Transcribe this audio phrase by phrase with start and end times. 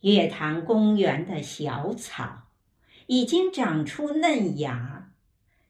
[0.00, 2.48] 月坛公园的小草
[3.06, 5.10] 已经长出嫩芽，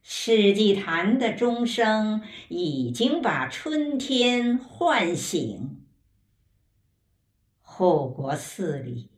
[0.03, 5.81] 世纪坛的钟声已经把春天唤醒。
[7.61, 9.11] 护国寺里，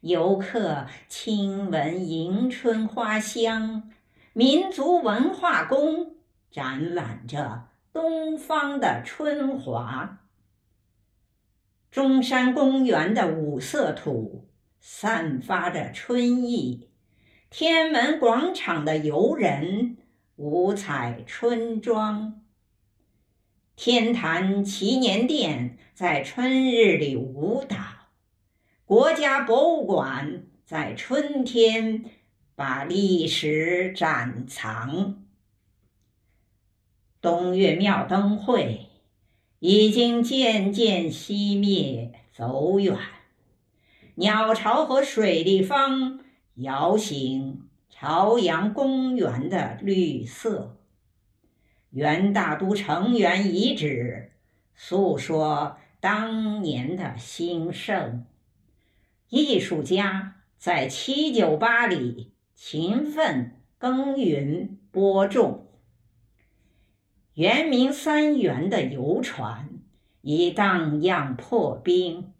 [0.00, 3.90] 游客亲闻迎春花香，
[4.32, 6.16] 民族文化宫
[6.50, 10.18] 展览着东方的春华。
[11.90, 14.45] 中山公园的五色土。
[14.88, 16.88] 散发着春意，
[17.50, 19.96] 天安门广场的游人
[20.36, 22.40] 五彩春装，
[23.74, 27.76] 天坛祈年殿在春日里舞蹈，
[28.84, 32.04] 国家博物馆在春天
[32.54, 35.20] 把历史展藏。
[37.20, 38.86] 东岳庙灯会
[39.58, 42.96] 已经渐渐熄灭，走远。
[44.18, 46.20] 鸟巢和水立方
[46.54, 50.78] 摇醒朝阳公园的绿色，
[51.90, 54.32] 元大都城垣遗址
[54.74, 58.24] 诉说当年的兴盛。
[59.28, 65.66] 艺术家在七九八里勤奋耕耘播种。
[67.34, 69.68] 圆明三元的游船
[70.22, 72.32] 已荡漾破冰。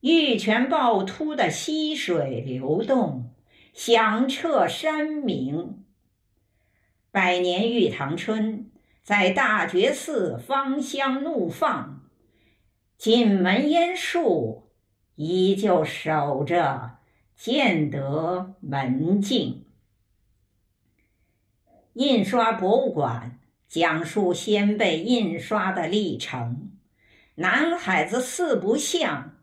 [0.00, 3.34] 玉泉趵突的溪水流动，
[3.74, 5.84] 响彻山明。
[7.10, 8.70] 百年玉堂春
[9.02, 12.00] 在大觉寺芳香怒放，
[12.96, 14.70] 锦门烟树
[15.16, 16.98] 依旧守着
[17.36, 19.66] 建德门径。
[21.92, 26.70] 印刷博物馆讲述先辈印刷的历程，
[27.34, 29.36] 南海子四不像。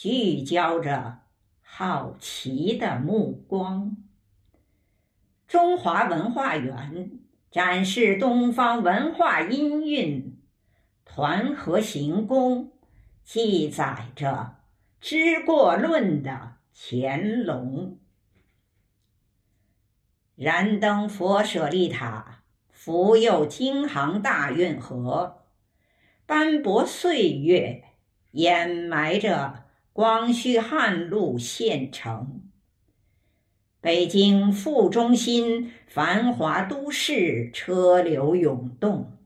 [0.00, 1.22] 聚焦着
[1.60, 3.96] 好奇的目光。
[5.48, 7.18] 中华文化园
[7.50, 10.38] 展示东方文化音韵，
[11.04, 12.70] 团河行宫
[13.24, 14.58] 记载着
[15.00, 17.98] 知过论的乾隆。
[20.36, 25.42] 燃灯佛舍利塔福佑京杭大运河，
[26.24, 27.82] 斑驳岁月
[28.30, 29.64] 掩埋着。
[29.98, 32.42] 光绪汉路县城，
[33.80, 39.18] 北京副中心繁华都市，车流涌动。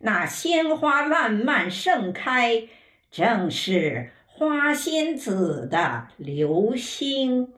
[0.00, 2.66] 那鲜花烂漫盛开，
[3.12, 7.52] 正是花仙子的流星。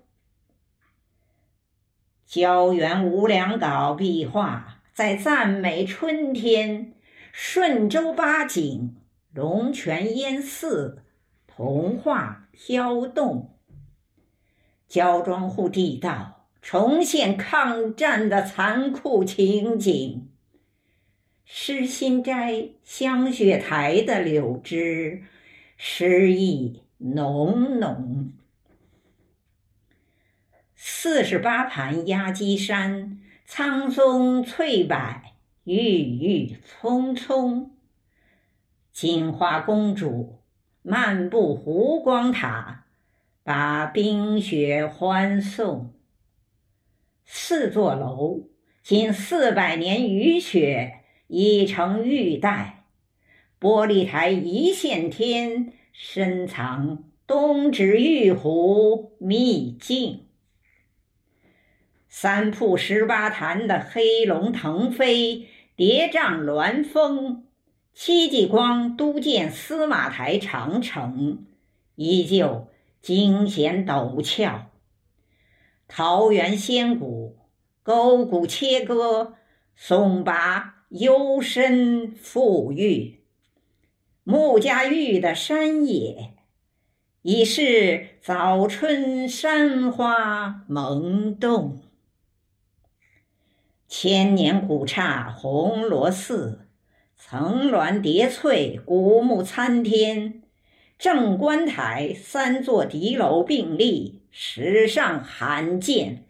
[2.27, 6.93] 胶原无量稿壁画在赞美春天，
[7.33, 8.95] 顺州八景，
[9.33, 11.04] 龙泉烟寺。
[11.57, 13.57] 童话飘动，
[14.89, 20.29] 焦庄户地道重现抗战的残酷情景。
[21.45, 25.23] 诗心斋香雪台的柳枝，
[25.77, 28.33] 诗意浓浓。
[30.75, 35.23] 四十八盘压鸡山，苍松翠柏
[35.63, 37.77] 郁郁葱葱。
[38.93, 40.41] 金花公主。
[40.87, 42.85] 漫步湖光塔，
[43.43, 45.95] 把冰雪欢送。
[47.25, 48.51] 四座楼，
[48.83, 52.85] 近四百年雨雪已成玉带。
[53.59, 60.27] 玻璃台一线天，深藏东指玉壶秘境。
[62.11, 67.47] 三瀑十八潭的黑龙腾飞，叠嶂峦峰。
[67.95, 71.47] 戚继光督建司马台长城，
[71.95, 72.67] 依旧
[73.01, 74.73] 惊险陡峭。
[75.87, 77.39] 桃源仙谷
[77.85, 79.35] 沟谷切割，
[79.77, 83.21] 松拔幽深富郁。
[84.25, 86.35] 穆家峪的山野，
[87.23, 91.81] 已是早春山花萌动。
[93.87, 96.63] 千年古刹红螺寺。
[97.17, 100.43] 层峦叠翠，古木参天，
[100.99, 106.27] 正观台三座敌楼并立，史上罕见。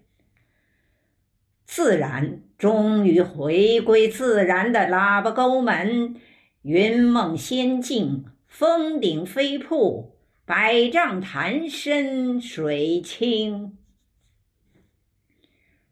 [1.65, 6.15] 自然，终于回归自然的喇叭沟门，
[6.63, 13.77] 云梦仙境，峰顶飞瀑，百丈潭深水清。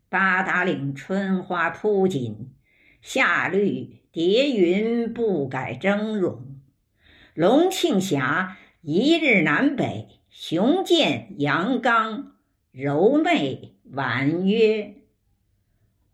[0.09, 2.53] 八达岭春花铺锦，
[3.01, 6.43] 夏绿叠云不改峥嵘。
[7.33, 12.33] 龙庆峡一日南北，雄健阳刚，
[12.73, 14.97] 柔媚婉约。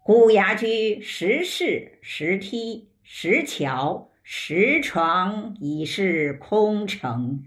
[0.04, 7.42] 古崖居石室、石梯、石桥、石床已是空城，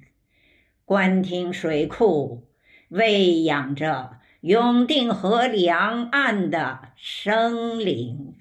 [0.84, 2.50] 官厅水库
[2.90, 8.36] 喂养着永定河两岸的生灵。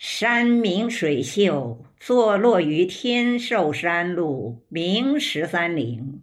[0.00, 6.22] 山明水秀，坐落于天寿山路明十三陵，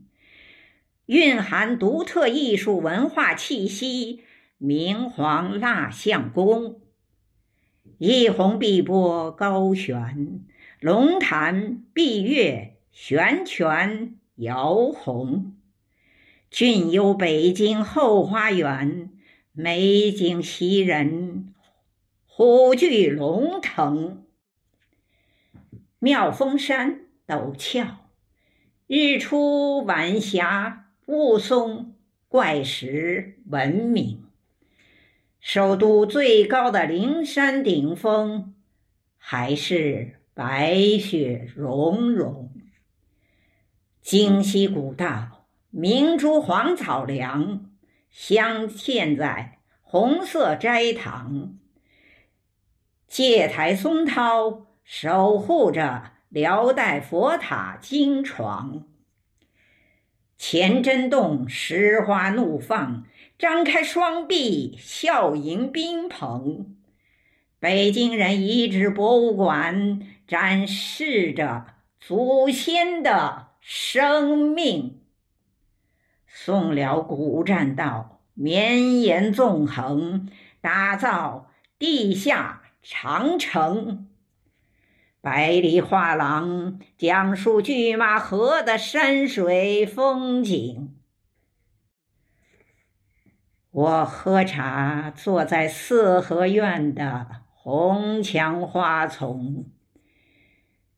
[1.08, 4.24] 蕴含独特艺术文化气息。
[4.58, 6.80] 明皇蜡像宫，
[7.98, 10.40] 一泓碧波高悬，
[10.80, 15.54] 龙潭碧月悬泉摇红。
[16.50, 19.10] 俊幽北京后花园，
[19.52, 21.54] 美景袭人，
[22.38, 24.26] 虎踞龙腾。
[26.00, 28.10] 妙峰山陡峭，
[28.88, 31.94] 日出晚霞雾凇，
[32.28, 34.26] 怪石闻名。
[35.40, 38.54] 首都最高的灵山顶峰，
[39.16, 42.52] 还是白雪融融。
[44.02, 47.72] 京西古道，明珠黄草梁
[48.10, 51.58] 镶嵌在红色斋堂，
[53.08, 58.84] 戒台松涛守护着辽代佛塔经床。
[60.38, 63.06] 钱真洞石花怒放。
[63.38, 66.78] 张开双臂，笑迎宾朋。
[67.60, 71.66] 北京人遗址博物馆展示着
[72.00, 75.02] 祖先的生命。
[76.28, 80.30] 宋辽古栈道绵延纵横，
[80.62, 84.08] 打造地下长城。
[85.20, 90.96] 百里画廊讲述拒马河的山水风景。
[93.72, 99.66] 我喝茶，坐在四合院的红墙花丛，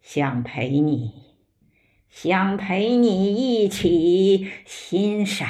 [0.02, 1.14] 想陪你，
[2.10, 5.48] 想陪你一起欣赏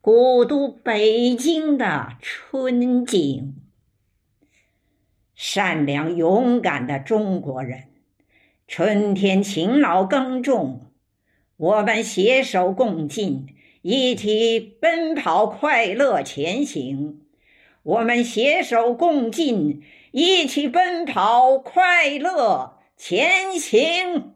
[0.00, 3.65] 古都北京的春景。
[5.36, 7.84] 善良勇敢的中国人，
[8.66, 10.86] 春天勤劳耕种，
[11.58, 13.46] 我们携手共进。
[13.82, 17.20] 一起奔跑，快乐前行。
[17.84, 24.32] 我们携手共进，一起奔跑，快乐前行。